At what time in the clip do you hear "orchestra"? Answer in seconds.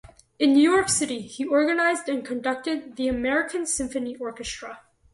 4.15-4.79